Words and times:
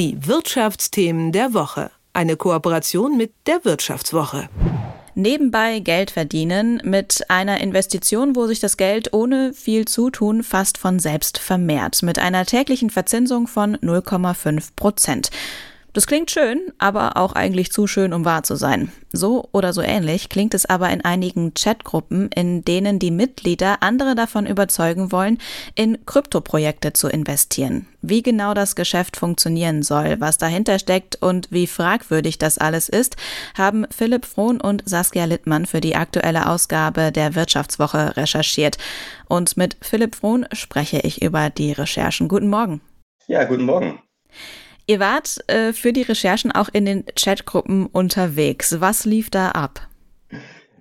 Die 0.00 0.16
Wirtschaftsthemen 0.26 1.30
der 1.30 1.52
Woche. 1.52 1.90
Eine 2.14 2.36
Kooperation 2.36 3.18
mit 3.18 3.34
der 3.46 3.66
Wirtschaftswoche. 3.66 4.48
Nebenbei 5.14 5.80
Geld 5.80 6.10
verdienen 6.10 6.80
mit 6.82 7.22
einer 7.28 7.60
Investition, 7.60 8.34
wo 8.34 8.46
sich 8.46 8.60
das 8.60 8.78
Geld 8.78 9.12
ohne 9.12 9.52
viel 9.52 9.84
Zutun 9.84 10.42
fast 10.42 10.78
von 10.78 11.00
selbst 11.00 11.36
vermehrt, 11.36 12.02
mit 12.02 12.18
einer 12.18 12.46
täglichen 12.46 12.88
Verzinsung 12.88 13.46
von 13.46 13.76
0,5 13.76 14.70
Prozent. 14.74 15.28
Das 15.92 16.06
klingt 16.06 16.30
schön, 16.30 16.72
aber 16.78 17.16
auch 17.16 17.32
eigentlich 17.32 17.72
zu 17.72 17.88
schön, 17.88 18.12
um 18.12 18.24
wahr 18.24 18.44
zu 18.44 18.54
sein. 18.54 18.92
So 19.12 19.48
oder 19.50 19.72
so 19.72 19.82
ähnlich 19.82 20.28
klingt 20.28 20.54
es 20.54 20.64
aber 20.64 20.88
in 20.90 21.04
einigen 21.04 21.52
Chatgruppen, 21.54 22.28
in 22.28 22.64
denen 22.64 23.00
die 23.00 23.10
Mitglieder 23.10 23.82
andere 23.82 24.14
davon 24.14 24.46
überzeugen 24.46 25.10
wollen, 25.10 25.38
in 25.74 26.06
Kryptoprojekte 26.06 26.92
zu 26.92 27.08
investieren. 27.08 27.88
Wie 28.02 28.22
genau 28.22 28.54
das 28.54 28.76
Geschäft 28.76 29.16
funktionieren 29.16 29.82
soll, 29.82 30.20
was 30.20 30.38
dahinter 30.38 30.78
steckt 30.78 31.20
und 31.20 31.50
wie 31.50 31.66
fragwürdig 31.66 32.38
das 32.38 32.58
alles 32.58 32.88
ist, 32.88 33.16
haben 33.58 33.84
Philipp 33.90 34.26
Frohn 34.26 34.60
und 34.60 34.88
Saskia 34.88 35.24
Littmann 35.24 35.66
für 35.66 35.80
die 35.80 35.96
aktuelle 35.96 36.48
Ausgabe 36.48 37.10
der 37.10 37.34
Wirtschaftswoche 37.34 38.16
recherchiert. 38.16 38.78
Und 39.28 39.56
mit 39.56 39.76
Philipp 39.80 40.14
Frohn 40.14 40.46
spreche 40.52 41.00
ich 41.00 41.20
über 41.20 41.50
die 41.50 41.72
Recherchen. 41.72 42.28
Guten 42.28 42.48
Morgen. 42.48 42.80
Ja, 43.26 43.42
guten 43.42 43.64
Morgen. 43.64 44.00
Ihr 44.90 44.98
wart 44.98 45.38
äh, 45.46 45.72
für 45.72 45.92
die 45.92 46.02
Recherchen 46.02 46.50
auch 46.50 46.68
in 46.72 46.84
den 46.84 47.04
Chatgruppen 47.14 47.86
unterwegs. 47.86 48.80
Was 48.80 49.04
lief 49.04 49.30
da 49.30 49.52
ab? 49.52 49.88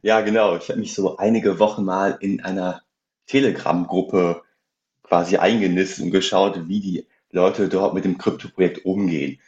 Ja, 0.02 0.22
genau. 0.22 0.56
Ich 0.58 0.68
habe 0.70 0.80
mich 0.80 0.96
so 0.96 1.18
einige 1.18 1.60
Wochen 1.60 1.86
mal 1.86 2.18
in 2.20 2.44
einer 2.44 2.82
Telegram-Gruppe 3.28 4.42
quasi 5.04 5.38
eingenistet 5.38 6.06
und 6.06 6.10
geschaut, 6.10 6.68
wie 6.68 6.80
die 6.80 7.08
Leute 7.30 7.70
dort 7.70 7.94
mit 7.94 8.04
dem 8.04 8.18
Krypto-Projekt 8.18 8.84
umgehen. 8.84 9.40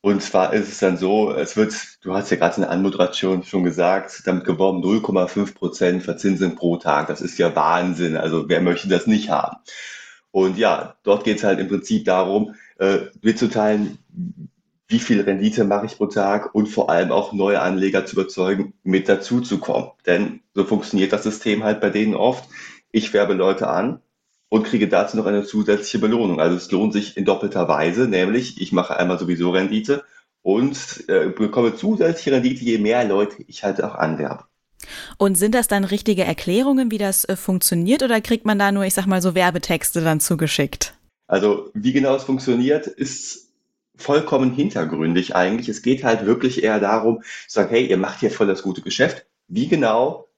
Und 0.00 0.22
zwar 0.22 0.54
ist 0.54 0.68
es 0.68 0.78
dann 0.78 0.96
so, 0.96 1.32
es 1.32 1.58
wird, 1.58 1.74
du 2.00 2.14
hast 2.14 2.30
ja 2.30 2.38
gerade 2.38 2.56
in 2.56 2.62
der 2.62 2.70
Anmoderation 2.70 3.42
schon 3.42 3.64
gesagt, 3.64 4.22
damit 4.24 4.44
geworben 4.44 4.82
0,5 4.82 5.52
Prozent 5.52 6.02
Verzinsung 6.02 6.56
pro 6.56 6.78
Tag. 6.78 7.08
Das 7.08 7.20
ist 7.20 7.36
ja 7.36 7.54
Wahnsinn. 7.54 8.16
Also 8.16 8.48
wer 8.48 8.62
möchte 8.62 8.88
das 8.88 9.06
nicht 9.06 9.28
haben? 9.28 9.58
Und 10.30 10.56
ja, 10.56 10.96
dort 11.02 11.24
geht 11.24 11.36
es 11.36 11.44
halt 11.44 11.60
im 11.60 11.68
Prinzip 11.68 12.06
darum, 12.06 12.54
äh, 12.78 13.06
mitzuteilen, 13.22 13.98
wie 14.88 14.98
viel 14.98 15.20
Rendite 15.20 15.64
mache 15.64 15.86
ich 15.86 15.96
pro 15.96 16.06
Tag 16.06 16.54
und 16.54 16.68
vor 16.68 16.90
allem 16.90 17.10
auch 17.10 17.32
neue 17.32 17.60
Anleger 17.60 18.06
zu 18.06 18.14
überzeugen, 18.14 18.74
mit 18.84 19.08
dazu 19.08 19.40
zu 19.40 19.58
kommen. 19.58 19.90
Denn 20.06 20.40
so 20.54 20.64
funktioniert 20.64 21.12
das 21.12 21.24
System 21.24 21.64
halt 21.64 21.80
bei 21.80 21.90
denen 21.90 22.14
oft. 22.14 22.48
Ich 22.92 23.12
werbe 23.12 23.34
Leute 23.34 23.68
an 23.68 24.00
und 24.48 24.64
kriege 24.64 24.88
dazu 24.88 25.16
noch 25.16 25.26
eine 25.26 25.44
zusätzliche 25.44 25.98
Belohnung. 25.98 26.40
Also 26.40 26.56
es 26.56 26.70
lohnt 26.70 26.92
sich 26.92 27.16
in 27.16 27.24
doppelter 27.24 27.68
Weise, 27.68 28.06
nämlich 28.06 28.60
ich 28.60 28.72
mache 28.72 28.96
einmal 28.96 29.18
sowieso 29.18 29.50
Rendite 29.50 30.04
und 30.42 31.04
äh, 31.08 31.28
bekomme 31.28 31.74
zusätzliche 31.74 32.32
Rendite, 32.32 32.64
je 32.64 32.78
mehr 32.78 33.04
Leute 33.04 33.42
ich 33.48 33.64
halt 33.64 33.82
auch 33.82 33.96
anwerbe. 33.96 34.44
Und 35.18 35.36
sind 35.36 35.54
das 35.54 35.66
dann 35.66 35.82
richtige 35.82 36.24
Erklärungen, 36.24 36.92
wie 36.92 36.98
das 36.98 37.24
äh, 37.24 37.34
funktioniert, 37.34 38.04
oder 38.04 38.20
kriegt 38.20 38.46
man 38.46 38.58
da 38.58 38.70
nur, 38.70 38.84
ich 38.84 38.94
sag 38.94 39.06
mal, 39.06 39.20
so 39.20 39.34
Werbetexte 39.34 40.02
dann 40.02 40.20
zugeschickt? 40.20 40.95
Also 41.26 41.70
wie 41.74 41.92
genau 41.92 42.14
es 42.14 42.24
funktioniert, 42.24 42.86
ist 42.86 43.52
vollkommen 43.96 44.52
hintergründig 44.52 45.34
eigentlich. 45.34 45.68
Es 45.68 45.82
geht 45.82 46.04
halt 46.04 46.26
wirklich 46.26 46.62
eher 46.62 46.80
darum, 46.80 47.22
zu 47.48 47.54
sagen, 47.54 47.70
hey, 47.70 47.86
ihr 47.86 47.96
macht 47.96 48.20
hier 48.20 48.30
voll 48.30 48.46
das 48.46 48.62
gute 48.62 48.82
Geschäft. 48.82 49.26
Wie 49.48 49.68
genau? 49.68 50.28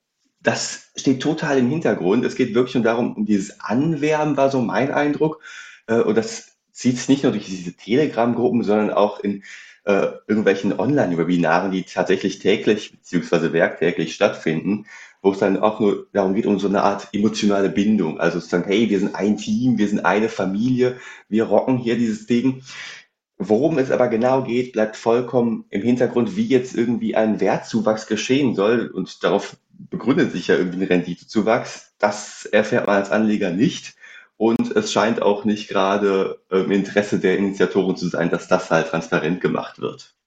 Das 0.40 0.90
steht 0.94 1.20
total 1.22 1.58
im 1.58 1.68
Hintergrund. 1.68 2.24
Es 2.24 2.36
geht 2.36 2.54
wirklich 2.54 2.74
nur 2.74 2.84
darum, 2.84 3.14
um 3.16 3.26
dieses 3.26 3.60
Anwerben 3.60 4.36
war 4.36 4.50
so 4.50 4.60
mein 4.60 4.92
Eindruck. 4.92 5.42
Äh, 5.86 6.00
und 6.00 6.16
das 6.16 6.56
zieht 6.72 6.96
sich 6.96 7.08
nicht 7.08 7.24
nur 7.24 7.32
durch 7.32 7.46
diese 7.46 7.72
Telegram-Gruppen, 7.72 8.62
sondern 8.62 8.90
auch 8.90 9.18
in 9.20 9.42
äh, 9.84 10.12
irgendwelchen 10.28 10.78
Online-Webinaren, 10.78 11.72
die 11.72 11.82
tatsächlich 11.82 12.38
täglich 12.38 12.92
beziehungsweise 12.92 13.52
werktäglich 13.52 14.14
stattfinden 14.14 14.86
wo 15.22 15.32
es 15.32 15.38
dann 15.38 15.58
auch 15.58 15.80
nur 15.80 16.06
darum 16.12 16.34
geht, 16.34 16.46
um 16.46 16.58
so 16.58 16.68
eine 16.68 16.82
Art 16.82 17.08
emotionale 17.12 17.68
Bindung. 17.68 18.20
Also 18.20 18.40
zu 18.40 18.48
sagen, 18.48 18.64
hey, 18.66 18.88
wir 18.88 18.98
sind 18.98 19.14
ein 19.14 19.36
Team, 19.36 19.78
wir 19.78 19.88
sind 19.88 20.04
eine 20.04 20.28
Familie, 20.28 20.98
wir 21.28 21.44
rocken 21.44 21.78
hier 21.78 21.96
dieses 21.96 22.26
Ding. 22.26 22.62
Worum 23.38 23.78
es 23.78 23.90
aber 23.90 24.08
genau 24.08 24.42
geht, 24.42 24.72
bleibt 24.72 24.96
vollkommen 24.96 25.64
im 25.70 25.82
Hintergrund, 25.82 26.36
wie 26.36 26.46
jetzt 26.46 26.76
irgendwie 26.76 27.14
ein 27.14 27.40
Wertzuwachs 27.40 28.06
geschehen 28.06 28.54
soll. 28.54 28.88
Und 28.88 29.22
darauf 29.22 29.56
begründet 29.70 30.32
sich 30.32 30.48
ja 30.48 30.56
irgendwie 30.56 30.78
ein 30.78 30.88
Renditezuwachs. 30.88 31.94
Das 31.98 32.46
erfährt 32.46 32.86
man 32.86 32.96
als 32.96 33.10
Anleger 33.10 33.50
nicht. 33.50 33.94
Und 34.36 34.76
es 34.76 34.92
scheint 34.92 35.22
auch 35.22 35.44
nicht 35.44 35.68
gerade 35.68 36.40
im 36.50 36.70
Interesse 36.70 37.18
der 37.18 37.38
Initiatoren 37.38 37.96
zu 37.96 38.08
sein, 38.08 38.30
dass 38.30 38.48
das 38.48 38.70
halt 38.70 38.88
transparent 38.88 39.40
gemacht 39.40 39.80
wird. 39.80 40.17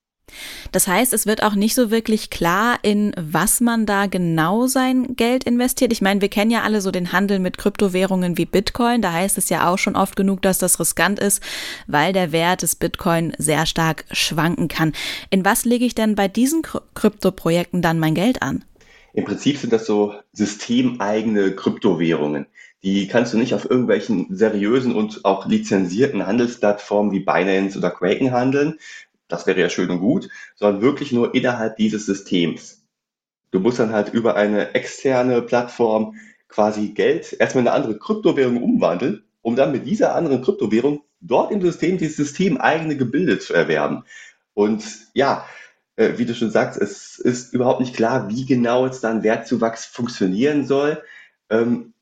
Das 0.71 0.87
heißt, 0.87 1.13
es 1.13 1.25
wird 1.25 1.43
auch 1.43 1.55
nicht 1.55 1.75
so 1.75 1.91
wirklich 1.91 2.29
klar, 2.29 2.79
in 2.81 3.13
was 3.17 3.61
man 3.61 3.85
da 3.85 4.07
genau 4.07 4.67
sein 4.67 5.15
Geld 5.15 5.43
investiert. 5.43 5.91
Ich 5.91 6.01
meine, 6.01 6.21
wir 6.21 6.29
kennen 6.29 6.51
ja 6.51 6.63
alle 6.63 6.81
so 6.81 6.91
den 6.91 7.11
Handel 7.11 7.39
mit 7.39 7.57
Kryptowährungen 7.57 8.37
wie 8.37 8.45
Bitcoin. 8.45 9.01
Da 9.01 9.13
heißt 9.13 9.37
es 9.37 9.49
ja 9.49 9.69
auch 9.69 9.77
schon 9.77 9.95
oft 9.95 10.15
genug, 10.15 10.41
dass 10.41 10.57
das 10.57 10.79
riskant 10.79 11.19
ist, 11.19 11.41
weil 11.87 12.13
der 12.13 12.31
Wert 12.31 12.61
des 12.61 12.75
Bitcoin 12.75 13.33
sehr 13.37 13.65
stark 13.65 14.05
schwanken 14.11 14.67
kann. 14.67 14.93
In 15.29 15.45
was 15.45 15.65
lege 15.65 15.85
ich 15.85 15.95
denn 15.95 16.15
bei 16.15 16.27
diesen 16.27 16.61
Kryptoprojekten 16.95 17.81
dann 17.81 17.99
mein 17.99 18.15
Geld 18.15 18.41
an? 18.41 18.63
Im 19.13 19.25
Prinzip 19.25 19.57
sind 19.57 19.73
das 19.73 19.85
so 19.85 20.13
systemeigene 20.31 21.53
Kryptowährungen. 21.53 22.47
Die 22.83 23.07
kannst 23.07 23.33
du 23.33 23.37
nicht 23.37 23.53
auf 23.53 23.69
irgendwelchen 23.69 24.27
seriösen 24.35 24.95
und 24.95 25.23
auch 25.25 25.47
lizenzierten 25.47 26.25
Handelsplattformen 26.25 27.11
wie 27.11 27.19
Binance 27.19 27.77
oder 27.77 27.91
Kraken 27.91 28.31
handeln, 28.31 28.79
das 29.31 29.47
wäre 29.47 29.59
ja 29.59 29.69
schön 29.69 29.89
und 29.89 29.99
gut, 29.99 30.29
sondern 30.55 30.81
wirklich 30.81 31.11
nur 31.11 31.33
innerhalb 31.33 31.77
dieses 31.77 32.05
Systems. 32.05 32.83
Du 33.51 33.59
musst 33.59 33.79
dann 33.79 33.91
halt 33.91 34.13
über 34.13 34.35
eine 34.35 34.73
externe 34.75 35.41
Plattform 35.41 36.15
quasi 36.47 36.89
Geld 36.89 37.35
erstmal 37.39 37.63
in 37.63 37.67
eine 37.67 37.75
andere 37.75 37.97
Kryptowährung 37.97 38.61
umwandeln, 38.61 39.23
um 39.41 39.55
dann 39.55 39.71
mit 39.71 39.85
dieser 39.85 40.15
anderen 40.15 40.41
Kryptowährung 40.41 41.03
dort 41.21 41.51
im 41.51 41.61
System 41.61 41.97
dieses 41.97 42.17
System 42.17 42.57
eigene 42.57 42.97
Gebilde 42.97 43.39
zu 43.39 43.53
erwerben. 43.53 44.03
Und 44.53 44.83
ja, 45.13 45.45
äh, 45.95 46.17
wie 46.17 46.25
du 46.25 46.35
schon 46.35 46.51
sagst, 46.51 46.79
es 46.81 47.19
ist 47.19 47.53
überhaupt 47.53 47.79
nicht 47.79 47.95
klar, 47.95 48.29
wie 48.29 48.45
genau 48.45 48.85
jetzt 48.85 49.03
dann 49.03 49.23
Wertzuwachs 49.23 49.85
funktionieren 49.85 50.65
soll. 50.65 51.01
Ähm, 51.49 51.93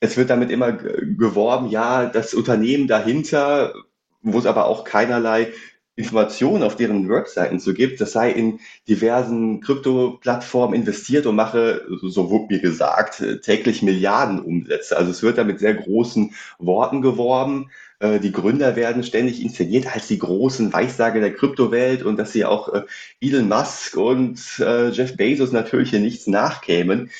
es 0.00 0.16
wird 0.16 0.30
damit 0.30 0.50
immer 0.50 0.72
geworben, 0.72 1.68
ja, 1.68 2.06
das 2.06 2.34
Unternehmen 2.34 2.86
dahinter, 2.86 3.74
wo 4.22 4.38
es 4.38 4.46
aber 4.46 4.66
auch 4.66 4.84
keinerlei 4.84 5.52
Informationen 5.96 6.62
auf 6.62 6.76
deren 6.76 7.08
Webseiten 7.08 7.58
so 7.58 7.72
gibt, 7.72 8.00
das 8.00 8.12
sei 8.12 8.30
in 8.30 8.60
diversen 8.86 9.60
Krypto-Plattformen 9.62 10.74
investiert 10.74 11.24
und 11.24 11.36
mache, 11.36 11.86
so 12.02 12.30
wurde 12.30 12.54
mir 12.54 12.60
gesagt, 12.60 13.24
täglich 13.42 13.82
Milliarden 13.82 14.40
Umsätze. 14.40 14.96
Also 14.96 15.10
es 15.10 15.22
wird 15.22 15.38
da 15.38 15.44
mit 15.44 15.58
sehr 15.58 15.74
großen 15.74 16.34
Worten 16.58 17.00
geworben. 17.00 17.70
Äh, 17.98 18.20
die 18.20 18.32
Gründer 18.32 18.76
werden 18.76 19.02
ständig 19.02 19.42
inszeniert 19.42 19.92
als 19.94 20.06
die 20.08 20.18
großen 20.18 20.72
Weissager 20.72 21.20
der 21.20 21.34
Kryptowelt 21.34 22.02
und 22.02 22.18
dass 22.18 22.32
sie 22.32 22.44
auch 22.44 22.72
äh, 22.74 22.82
Elon 23.20 23.48
Musk 23.48 23.96
und 23.96 24.38
äh, 24.60 24.90
Jeff 24.90 25.16
Bezos 25.16 25.52
natürlich 25.52 25.90
hier 25.90 26.00
nichts 26.00 26.26
nachkämen. 26.26 27.10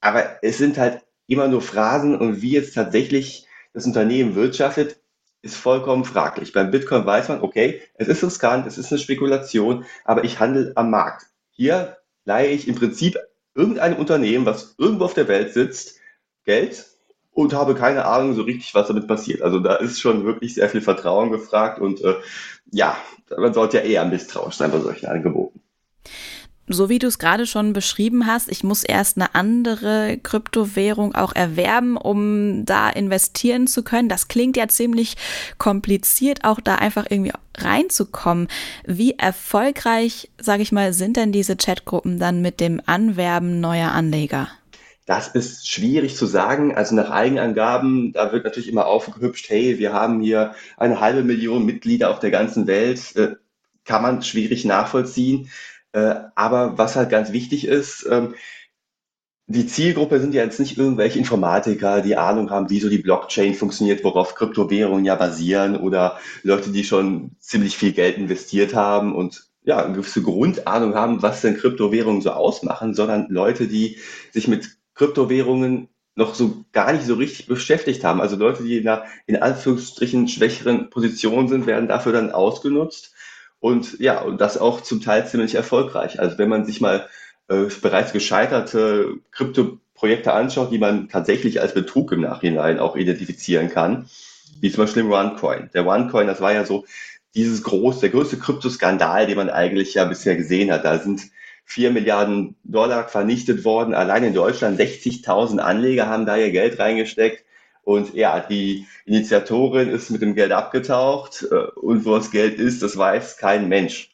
Aber 0.00 0.42
es 0.42 0.58
sind 0.58 0.76
halt 0.76 1.02
immer 1.28 1.48
nur 1.48 1.62
Phrasen 1.62 2.16
und 2.16 2.42
wie 2.42 2.52
jetzt 2.52 2.74
tatsächlich 2.74 3.46
das 3.72 3.86
Unternehmen 3.86 4.34
wirtschaftet, 4.34 4.98
ist 5.44 5.56
vollkommen 5.56 6.04
fraglich. 6.04 6.52
Beim 6.52 6.70
Bitcoin 6.70 7.04
weiß 7.04 7.28
man, 7.28 7.42
okay, 7.42 7.82
es 7.94 8.08
ist 8.08 8.24
riskant, 8.24 8.66
es 8.66 8.78
ist 8.78 8.90
eine 8.90 8.98
Spekulation, 8.98 9.84
aber 10.04 10.24
ich 10.24 10.40
handle 10.40 10.72
am 10.74 10.90
Markt. 10.90 11.26
Hier 11.50 11.98
leihe 12.24 12.48
ich 12.48 12.66
im 12.66 12.74
Prinzip 12.74 13.18
irgendeinem 13.54 13.98
Unternehmen, 13.98 14.46
was 14.46 14.74
irgendwo 14.78 15.04
auf 15.04 15.14
der 15.14 15.28
Welt 15.28 15.52
sitzt, 15.52 16.00
Geld 16.44 16.86
und 17.32 17.52
habe 17.52 17.74
keine 17.74 18.06
Ahnung 18.06 18.34
so 18.34 18.42
richtig, 18.42 18.74
was 18.74 18.88
damit 18.88 19.06
passiert. 19.06 19.42
Also 19.42 19.60
da 19.60 19.76
ist 19.76 20.00
schon 20.00 20.24
wirklich 20.24 20.54
sehr 20.54 20.68
viel 20.68 20.80
Vertrauen 20.80 21.30
gefragt 21.30 21.80
und 21.80 22.00
äh, 22.02 22.14
ja, 22.72 22.96
man 23.36 23.54
sollte 23.54 23.78
ja 23.78 23.84
eher 23.84 24.04
misstrauisch 24.04 24.56
sein 24.56 24.72
bei 24.72 24.80
solchen 24.80 25.06
Angeboten 25.06 25.60
so 26.66 26.88
wie 26.88 26.98
du 26.98 27.06
es 27.06 27.18
gerade 27.18 27.46
schon 27.46 27.72
beschrieben 27.72 28.26
hast, 28.26 28.50
ich 28.50 28.64
muss 28.64 28.84
erst 28.84 29.16
eine 29.16 29.34
andere 29.34 30.18
Kryptowährung 30.22 31.14
auch 31.14 31.34
erwerben, 31.34 31.96
um 31.96 32.64
da 32.64 32.88
investieren 32.88 33.66
zu 33.66 33.82
können. 33.82 34.08
Das 34.08 34.28
klingt 34.28 34.56
ja 34.56 34.68
ziemlich 34.68 35.16
kompliziert, 35.58 36.44
auch 36.44 36.60
da 36.60 36.76
einfach 36.76 37.06
irgendwie 37.08 37.32
reinzukommen. 37.56 38.48
Wie 38.86 39.18
erfolgreich, 39.18 40.30
sage 40.40 40.62
ich 40.62 40.72
mal, 40.72 40.92
sind 40.92 41.16
denn 41.16 41.32
diese 41.32 41.56
Chatgruppen 41.56 42.18
dann 42.18 42.40
mit 42.40 42.60
dem 42.60 42.80
Anwerben 42.86 43.60
neuer 43.60 43.92
Anleger? 43.92 44.48
Das 45.06 45.28
ist 45.28 45.68
schwierig 45.68 46.16
zu 46.16 46.24
sagen. 46.24 46.74
Also 46.74 46.94
nach 46.94 47.10
Eigenangaben, 47.10 48.12
da 48.14 48.32
wird 48.32 48.44
natürlich 48.44 48.70
immer 48.70 48.86
aufgehübscht, 48.86 49.50
hey, 49.50 49.78
wir 49.78 49.92
haben 49.92 50.22
hier 50.22 50.54
eine 50.78 51.00
halbe 51.00 51.22
Million 51.22 51.66
Mitglieder 51.66 52.10
auf 52.10 52.20
der 52.20 52.30
ganzen 52.30 52.66
Welt. 52.66 53.14
Äh, 53.16 53.36
kann 53.84 54.00
man 54.00 54.22
schwierig 54.22 54.64
nachvollziehen. 54.64 55.50
Äh, 55.94 56.16
aber 56.34 56.76
was 56.76 56.96
halt 56.96 57.08
ganz 57.08 57.32
wichtig 57.32 57.66
ist, 57.66 58.06
ähm, 58.10 58.34
die 59.46 59.66
Zielgruppe 59.66 60.20
sind 60.20 60.34
ja 60.34 60.42
jetzt 60.42 60.58
nicht 60.58 60.78
irgendwelche 60.78 61.18
Informatiker, 61.18 62.00
die 62.00 62.16
Ahnung 62.16 62.50
haben, 62.50 62.70
wie 62.70 62.80
so 62.80 62.88
die 62.88 62.98
Blockchain 62.98 63.54
funktioniert, 63.54 64.02
worauf 64.02 64.34
Kryptowährungen 64.34 65.04
ja 65.04 65.14
basieren 65.14 65.76
oder 65.76 66.18
Leute, 66.42 66.70
die 66.70 66.82
schon 66.82 67.36
ziemlich 67.38 67.76
viel 67.76 67.92
Geld 67.92 68.16
investiert 68.16 68.74
haben 68.74 69.14
und 69.14 69.46
ja, 69.62 69.84
eine 69.84 69.94
gewisse 69.94 70.22
Grundahnung 70.22 70.94
haben, 70.94 71.22
was 71.22 71.42
denn 71.42 71.56
Kryptowährungen 71.56 72.22
so 72.22 72.32
ausmachen, 72.32 72.94
sondern 72.94 73.28
Leute, 73.30 73.68
die 73.68 73.98
sich 74.32 74.48
mit 74.48 74.76
Kryptowährungen 74.94 75.88
noch 76.16 76.34
so 76.34 76.64
gar 76.72 76.92
nicht 76.92 77.04
so 77.04 77.14
richtig 77.14 77.46
beschäftigt 77.46 78.04
haben. 78.04 78.20
Also 78.20 78.36
Leute, 78.36 78.62
die 78.62 78.78
in 78.78 78.88
einer 78.88 79.04
in 79.26 79.36
Anführungsstrichen 79.36 80.28
schwächeren 80.28 80.90
Position 80.90 81.48
sind, 81.48 81.66
werden 81.66 81.88
dafür 81.88 82.12
dann 82.12 82.30
ausgenutzt. 82.30 83.13
Und 83.64 83.98
ja, 83.98 84.20
und 84.20 84.42
das 84.42 84.58
auch 84.58 84.82
zum 84.82 85.00
Teil 85.00 85.26
ziemlich 85.26 85.54
erfolgreich. 85.54 86.20
Also 86.20 86.36
wenn 86.36 86.50
man 86.50 86.66
sich 86.66 86.82
mal 86.82 87.08
äh, 87.48 87.64
bereits 87.80 88.12
gescheiterte 88.12 89.14
Kryptoprojekte 89.32 90.34
anschaut, 90.34 90.70
die 90.70 90.76
man 90.76 91.08
tatsächlich 91.08 91.62
als 91.62 91.72
Betrug 91.72 92.12
im 92.12 92.20
Nachhinein 92.20 92.78
auch 92.78 92.94
identifizieren 92.94 93.70
kann, 93.70 94.10
wie 94.60 94.70
zum 94.70 94.84
Beispiel 94.84 95.04
im 95.04 95.10
OneCoin. 95.10 95.70
Der 95.72 95.86
OneCoin, 95.86 96.26
das 96.26 96.42
war 96.42 96.52
ja 96.52 96.66
so 96.66 96.84
dieses 97.34 97.62
große, 97.62 98.00
der 98.00 98.10
größte 98.10 98.36
Kryptoskandal, 98.36 99.26
den 99.26 99.38
man 99.38 99.48
eigentlich 99.48 99.94
ja 99.94 100.04
bisher 100.04 100.36
gesehen 100.36 100.70
hat. 100.70 100.84
Da 100.84 100.98
sind 100.98 101.22
vier 101.64 101.90
Milliarden 101.90 102.56
Dollar 102.64 103.08
vernichtet 103.08 103.64
worden. 103.64 103.94
Allein 103.94 104.24
in 104.24 104.34
Deutschland 104.34 104.78
60.000 104.78 105.56
Anleger 105.56 106.06
haben 106.06 106.26
da 106.26 106.36
ihr 106.36 106.50
Geld 106.50 106.78
reingesteckt. 106.78 107.46
Und 107.84 108.14
ja, 108.14 108.40
die 108.40 108.86
Initiatorin 109.04 109.90
ist 109.90 110.10
mit 110.10 110.22
dem 110.22 110.34
Geld 110.34 110.52
abgetaucht. 110.52 111.46
Äh, 111.50 111.78
und 111.80 112.04
wo 112.04 112.16
das 112.16 112.30
Geld 112.30 112.58
ist, 112.58 112.82
das 112.82 112.96
weiß 112.96 113.36
kein 113.36 113.68
Mensch. 113.68 114.10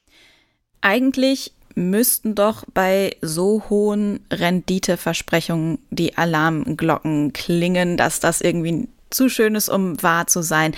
Eigentlich 0.80 1.52
müssten 1.74 2.34
doch 2.34 2.64
bei 2.74 3.16
so 3.22 3.64
hohen 3.70 4.20
Renditeversprechungen 4.32 5.78
die 5.90 6.18
Alarmglocken 6.18 7.32
klingen, 7.32 7.96
dass 7.96 8.20
das 8.20 8.40
irgendwie 8.40 8.88
zu 9.10 9.28
schön 9.28 9.54
ist, 9.54 9.68
um 9.68 10.02
wahr 10.02 10.26
zu 10.26 10.42
sein. 10.42 10.74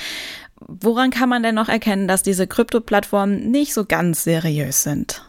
Woran 0.60 1.10
kann 1.10 1.28
man 1.28 1.42
denn 1.42 1.54
noch 1.54 1.68
erkennen, 1.68 2.08
dass 2.08 2.22
diese 2.22 2.46
Krypto-Plattformen 2.46 3.50
nicht 3.50 3.74
so 3.74 3.84
ganz 3.84 4.24
seriös 4.24 4.82
sind? 4.82 5.24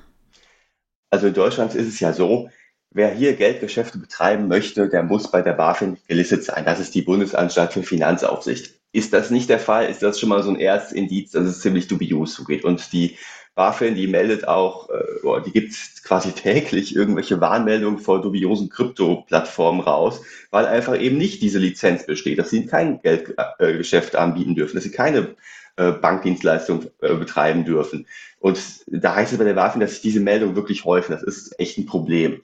Also 1.09 1.27
in 1.27 1.33
Deutschland 1.33 1.75
ist 1.75 1.87
es 1.87 1.99
ja 1.99 2.13
so, 2.13 2.49
wer 2.93 3.13
hier 3.13 3.33
Geldgeschäfte 3.33 3.97
betreiben 3.97 4.47
möchte, 4.47 4.89
der 4.89 5.03
muss 5.03 5.29
bei 5.29 5.41
der 5.41 5.53
BaFin 5.53 5.97
gelistet 6.07 6.43
sein. 6.43 6.65
Das 6.65 6.79
ist 6.79 6.95
die 6.95 7.01
Bundesanstalt 7.01 7.73
für 7.73 7.83
Finanzaufsicht. 7.83 8.75
Ist 8.91 9.13
das 9.13 9.31
nicht 9.31 9.49
der 9.49 9.59
Fall, 9.59 9.89
ist 9.89 10.03
das 10.03 10.19
schon 10.19 10.29
mal 10.29 10.43
so 10.43 10.51
ein 10.51 10.59
erstes 10.59 10.93
Indiz, 10.93 11.31
dass 11.31 11.45
es 11.45 11.61
ziemlich 11.61 11.87
dubios 11.87 12.33
zugeht. 12.33 12.63
Und 12.63 12.93
die 12.93 13.17
BaFin, 13.55 13.95
die 13.95 14.07
meldet 14.07 14.47
auch, 14.47 14.89
äh, 14.89 15.41
die 15.45 15.51
gibt 15.51 15.75
quasi 16.03 16.31
täglich 16.31 16.95
irgendwelche 16.95 17.41
Warnmeldungen 17.41 17.99
vor 17.99 18.21
dubiosen 18.21 18.69
Krypto-Plattformen 18.69 19.81
raus, 19.81 20.21
weil 20.51 20.65
einfach 20.65 20.99
eben 20.99 21.17
nicht 21.17 21.41
diese 21.41 21.59
Lizenz 21.59 22.05
besteht, 22.05 22.39
dass 22.39 22.49
sie 22.49 22.65
kein 22.65 22.99
Geldgeschäft 23.01 24.15
anbieten 24.15 24.55
dürfen, 24.55 24.75
dass 24.75 24.83
sie 24.83 24.91
keine 24.91 25.35
äh, 25.75 25.91
Bankdienstleistung 25.91 26.85
äh, 27.01 27.15
betreiben 27.15 27.65
dürfen. 27.65 28.07
Und 28.39 28.59
da 28.87 29.15
heißt 29.15 29.31
es 29.31 29.37
bei 29.39 29.45
der 29.45 29.53
BaFin, 29.53 29.81
dass 29.81 29.91
sich 29.91 30.01
diese 30.01 30.19
Meldungen 30.19 30.55
wirklich 30.55 30.85
häufen. 30.85 31.13
Das 31.13 31.23
ist 31.23 31.59
echt 31.59 31.77
ein 31.77 31.85
Problem. 31.85 32.41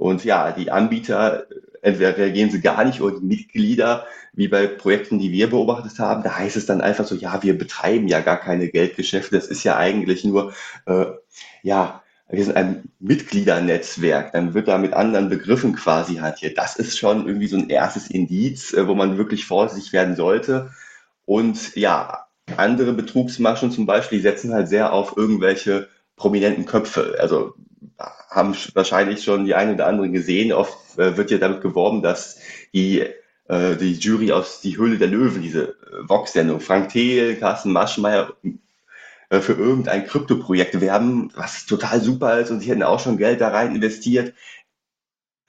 Und 0.00 0.24
ja, 0.24 0.50
die 0.52 0.70
Anbieter, 0.70 1.46
entweder 1.82 2.16
reagieren 2.16 2.50
sie 2.50 2.62
gar 2.62 2.84
nicht 2.86 3.02
oder 3.02 3.20
die 3.20 3.26
Mitglieder, 3.26 4.06
wie 4.32 4.48
bei 4.48 4.66
Projekten, 4.66 5.18
die 5.18 5.30
wir 5.30 5.50
beobachtet 5.50 5.98
haben, 5.98 6.22
da 6.22 6.38
heißt 6.38 6.56
es 6.56 6.64
dann 6.64 6.80
einfach 6.80 7.06
so, 7.06 7.14
ja, 7.14 7.42
wir 7.42 7.58
betreiben 7.58 8.08
ja 8.08 8.20
gar 8.20 8.38
keine 8.38 8.68
Geldgeschäfte. 8.68 9.36
Das 9.36 9.46
ist 9.48 9.62
ja 9.62 9.76
eigentlich 9.76 10.24
nur, 10.24 10.54
äh, 10.86 11.04
ja, 11.62 12.02
wir 12.30 12.42
sind 12.42 12.56
ein 12.56 12.84
Mitgliedernetzwerk, 12.98 14.32
dann 14.32 14.54
wird 14.54 14.68
da 14.68 14.78
mit 14.78 14.94
anderen 14.94 15.28
Begriffen 15.28 15.74
quasi 15.74 16.14
hantiert. 16.16 16.56
Das 16.56 16.76
ist 16.76 16.98
schon 16.98 17.26
irgendwie 17.26 17.48
so 17.48 17.58
ein 17.58 17.68
erstes 17.68 18.08
Indiz, 18.08 18.72
äh, 18.72 18.88
wo 18.88 18.94
man 18.94 19.18
wirklich 19.18 19.44
vorsichtig 19.44 19.92
werden 19.92 20.16
sollte. 20.16 20.70
Und 21.26 21.76
ja, 21.76 22.26
andere 22.56 22.94
Betrugsmaschen 22.94 23.70
zum 23.70 23.84
Beispiel, 23.84 24.18
die 24.18 24.22
setzen 24.22 24.54
halt 24.54 24.68
sehr 24.68 24.94
auf 24.94 25.18
irgendwelche 25.18 25.88
prominenten 26.16 26.64
Köpfe. 26.64 27.16
Also 27.20 27.54
haben 28.28 28.54
wahrscheinlich 28.74 29.24
schon 29.24 29.44
die 29.44 29.54
einen 29.54 29.74
oder 29.74 29.86
anderen 29.86 30.12
gesehen. 30.12 30.52
Oft 30.52 30.98
äh, 30.98 31.16
wird 31.16 31.30
ja 31.30 31.38
damit 31.38 31.60
geworben, 31.60 32.02
dass 32.02 32.38
die, 32.72 33.00
äh, 33.48 33.76
die 33.76 33.94
Jury 33.94 34.32
aus 34.32 34.60
Die 34.60 34.76
Höhle 34.76 34.98
der 34.98 35.08
Löwen, 35.08 35.42
diese 35.42 35.68
äh, 35.68 36.08
Vox-Sendung, 36.08 36.60
Frank 36.60 36.90
Thiel, 36.90 37.36
Carsten 37.36 37.72
Maschmeyer, 37.72 38.32
äh, 39.30 39.40
für 39.40 39.54
irgendein 39.54 40.06
Kryptoprojekt 40.06 40.80
werben, 40.80 41.32
was 41.34 41.66
total 41.66 42.00
super 42.00 42.38
ist 42.40 42.50
und 42.50 42.60
sie 42.60 42.70
hätten 42.70 42.82
auch 42.82 43.00
schon 43.00 43.16
Geld 43.16 43.40
da 43.40 43.48
rein 43.48 43.74
investiert. 43.74 44.34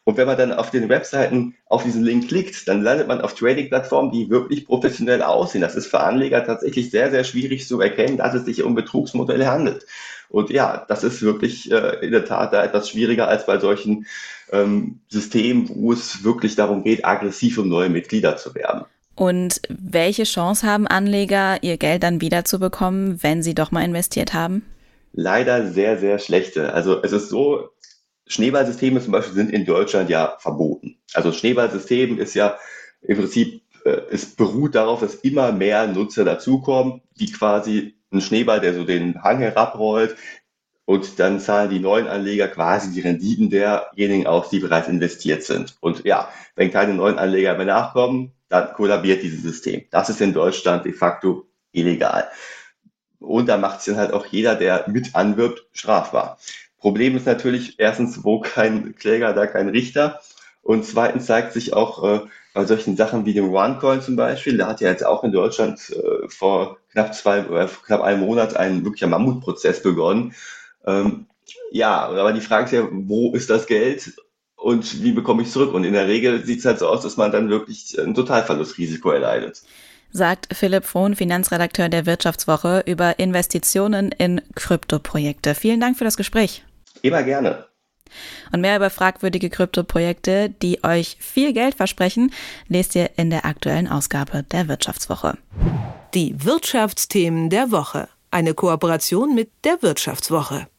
Und 0.04 0.18
wenn 0.18 0.28
man 0.28 0.38
dann 0.38 0.52
auf 0.52 0.72
den 0.72 0.90
Webseiten 0.90 1.56
auf 1.68 1.84
diesen 1.84 2.04
Link 2.04 2.28
klickt, 2.28 2.68
dann 2.68 2.82
landet 2.82 3.08
man 3.08 3.22
auf 3.22 3.36
Trading-Plattformen, 3.36 4.12
die 4.12 4.30
wirklich 4.30 4.66
professionell 4.66 5.22
aussehen. 5.22 5.62
Das 5.62 5.76
ist 5.76 5.88
für 5.88 6.00
Anleger 6.00 6.44
tatsächlich 6.44 6.90
sehr, 6.90 7.12
sehr 7.12 7.24
schwierig 7.24 7.68
zu 7.68 7.80
erkennen, 7.82 8.18
dass 8.18 8.34
es 8.34 8.46
sich 8.46 8.64
um 8.64 8.74
Betrugsmodelle 8.74 9.48
handelt. 9.48 9.86
Und 10.32 10.50
ja, 10.50 10.86
das 10.88 11.04
ist 11.04 11.22
wirklich 11.22 11.70
äh, 11.72 11.98
in 12.06 12.12
der 12.12 12.26
Tat 12.26 12.54
da 12.54 12.64
etwas 12.64 12.90
schwieriger 12.90 13.28
als 13.28 13.46
bei 13.46 13.60
solchen 13.60 14.08
ähm, 14.52 15.02
Systemen, 15.10 15.70
wo 15.70 15.92
es 15.92 16.24
wirklich 16.24 16.56
darum 16.56 16.84
geht, 16.84 17.06
aggressiv 17.06 17.58
um 17.58 17.68
neue 17.68 17.90
Mitglieder 17.90 18.38
zu 18.38 18.56
werben. 18.56 18.86
Und 19.16 19.62
welche 19.70 20.24
Chance 20.24 20.66
haben 20.66 20.88
Anleger, 20.88 21.62
ihr 21.62 21.78
Geld 21.78 22.04
dann 22.04 22.22
wiederzubekommen, 22.22 23.22
wenn 23.22 23.44
sie 23.44 23.54
doch 23.54 23.72
mal 23.72 23.84
investiert 23.84 24.34
haben? 24.34 24.64
Leider 25.12 25.68
sehr, 25.68 25.98
sehr 26.00 26.18
schlechte. 26.18 26.74
Also 26.74 27.04
es 27.04 27.12
ist 27.12 27.28
so, 27.28 27.70
Schneeballsysteme 28.28 29.02
zum 29.02 29.12
Beispiel 29.12 29.36
sind 29.36 29.52
in 29.52 29.66
Deutschland 29.66 30.10
ja 30.10 30.38
verboten. 30.40 30.96
Also 31.14 31.34
Schneeballsystem 31.34 32.18
ist 32.18 32.34
ja 32.36 32.58
im 33.02 33.18
Prinzip, 33.18 33.64
äh, 33.84 34.02
es 34.10 34.34
beruht 34.34 34.76
darauf, 34.76 35.02
dass 35.02 35.16
immer 35.16 35.52
mehr 35.52 35.88
Nutzer 35.88 36.24
dazukommen, 36.24 37.02
die 37.20 37.30
quasi 37.32 37.96
einen 38.12 38.22
Schneeball, 38.22 38.60
der 38.60 38.74
so 38.74 38.84
den 38.84 39.24
Hang 39.24 39.40
herabrollt. 39.40 40.16
Und 40.86 41.20
dann 41.20 41.40
zahlen 41.40 41.70
die 41.70 41.80
neuen 41.80 42.08
Anleger 42.08 42.48
quasi 42.48 42.92
die 42.92 43.02
Renditen 43.02 43.50
derjenigen 43.50 44.28
aus, 44.28 44.50
die 44.50 44.60
bereits 44.60 44.88
investiert 44.88 45.44
sind. 45.44 45.78
Und 45.80 46.04
ja, 46.04 46.30
wenn 46.56 46.72
keine 46.72 46.94
neuen 46.94 47.18
Anleger 47.18 47.56
mehr 47.56 47.68
nachkommen, 47.68 48.34
dann 48.50 48.74
kollabiert 48.74 49.24
dieses 49.24 49.42
System. 49.42 49.86
Das 49.92 50.10
ist 50.10 50.20
in 50.20 50.34
Deutschland 50.34 50.84
de 50.84 50.92
facto 50.92 51.48
illegal. 51.72 52.28
Und 53.20 53.48
da 53.48 53.58
macht 53.58 53.80
es 53.80 53.86
dann 53.86 53.98
halt 53.98 54.12
auch 54.12 54.26
jeder, 54.26 54.56
der 54.56 54.86
mit 54.88 55.16
anwirbt, 55.16 55.66
strafbar. 55.72 56.38
Problem 56.78 57.16
ist 57.16 57.28
natürlich 57.28 57.80
erstens, 57.80 58.24
wo 58.24 58.42
kein 58.42 58.96
Kläger, 58.96 59.34
da 59.34 59.46
kein 59.46 59.70
Richter. 59.70 60.20
Und 60.64 60.86
zweitens 60.86 61.26
zeigt 61.26 61.54
sich 61.54 61.74
auch 61.74 62.04
äh, 62.04 62.22
bei 62.54 62.66
solchen 62.66 62.98
Sachen 62.98 63.26
wie 63.26 63.34
dem 63.34 63.54
OneCoin 63.54 64.02
zum 64.02 64.16
Beispiel, 64.16 64.58
da 64.58 64.68
hat 64.68 64.82
ja 64.82 64.90
jetzt 64.90 65.06
auch 65.06 65.24
in 65.24 65.32
Deutschland 65.32 65.80
äh, 65.90 66.28
vor 66.28 66.78
knapp 66.92 67.16
zwei 67.16 67.46
oder 67.46 67.68
knapp 67.68 68.02
einem 68.02 68.22
Monat 68.22 68.56
ein 68.56 68.84
wirklicher 68.84 69.08
Mammutprozess 69.08 69.82
begonnen. 69.82 70.36
Ähm, 70.86 71.28
ja, 71.72 72.02
aber 72.02 72.34
die 72.34 72.42
Frage 72.42 72.66
ist 72.66 72.72
ja, 72.72 72.88
wo 72.92 73.34
ist 73.34 73.50
das 73.50 73.66
Geld 73.66 74.14
und 74.56 75.02
wie 75.04 75.12
bekomme 75.12 75.42
ich 75.42 75.48
es 75.48 75.54
zurück? 75.54 75.74
Und 75.74 75.84
in 75.84 75.94
der 75.94 76.08
Regel 76.08 76.46
sieht 76.46 76.60
es 76.60 76.66
halt 76.66 76.80
so 76.80 76.88
aus, 76.88 77.02
dass 77.02 77.18
man 77.18 77.32
dann 77.32 77.50
wirklich 77.50 77.98
ein 78.00 78.14
Totalverlustrisiko 78.14 79.12
erleidet. 79.12 79.64
Sagt 80.12 80.50
Philipp 80.54 80.84
Frohn, 80.84 81.16
Finanzredakteur 81.16 81.88
der 81.88 82.06
Wirtschaftswoche, 82.06 82.84
über 82.86 83.18
Investitionen 83.18 84.12
in 84.12 84.42
Kryptoprojekte. 84.56 85.56
Vielen 85.56 85.80
Dank 85.80 85.98
für 85.98 86.04
das 86.04 86.18
Gespräch. 86.18 86.64
Immer 87.02 87.24
gerne. 87.24 87.71
Und 88.52 88.62
mehr 88.62 88.78
über 88.78 88.90
fragwürdige 88.90 89.50
Kryptoprojekte, 89.50 90.50
die 90.50 90.84
euch 90.84 91.18
viel 91.20 91.54
Geld 91.54 91.76
versprechen, 91.76 92.32
lest 92.68 92.96
ihr 92.96 93.12
in 93.18 93.30
der 93.30 93.46
aktuellen 93.46 93.88
Ausgabe 93.88 94.44
der 94.44 94.68
Wirtschaftswoche. 94.68 95.38
Die 96.14 96.44
Wirtschaftsthemen 96.44 97.50
der 97.50 97.72
Woche. 97.72 98.08
Eine 98.32 98.54
Kooperation 98.54 99.36
mit 99.36 99.50
der 99.64 99.82
Wirtschaftswoche. 99.82 100.68